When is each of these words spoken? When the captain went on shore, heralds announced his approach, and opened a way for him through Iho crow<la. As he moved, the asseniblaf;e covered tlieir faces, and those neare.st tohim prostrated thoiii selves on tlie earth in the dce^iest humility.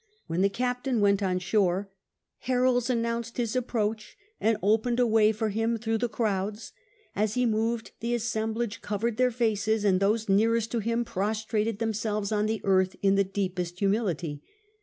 When 0.25 0.41
the 0.41 0.49
captain 0.49 0.99
went 0.99 1.21
on 1.21 1.37
shore, 1.37 1.91
heralds 2.39 2.89
announced 2.89 3.37
his 3.37 3.55
approach, 3.55 4.17
and 4.39 4.57
opened 4.63 4.99
a 4.99 5.05
way 5.05 5.31
for 5.31 5.49
him 5.49 5.77
through 5.77 5.99
Iho 6.01 6.07
crow<la. 6.07 6.59
As 7.15 7.35
he 7.35 7.45
moved, 7.45 7.91
the 7.99 8.15
asseniblaf;e 8.15 8.79
covered 8.81 9.17
tlieir 9.19 9.31
faces, 9.31 9.85
and 9.85 9.99
those 9.99 10.25
neare.st 10.27 10.71
tohim 10.71 11.05
prostrated 11.05 11.77
thoiii 11.77 11.95
selves 11.95 12.31
on 12.31 12.47
tlie 12.47 12.61
earth 12.63 12.95
in 13.03 13.13
the 13.13 13.23
dce^iest 13.25 13.77
humility. 13.77 14.41